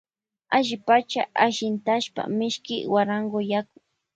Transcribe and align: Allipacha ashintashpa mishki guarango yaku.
Allipacha 0.55 1.21
ashintashpa 1.45 2.21
mishki 2.37 2.75
guarango 2.91 3.39
yaku. 3.51 3.77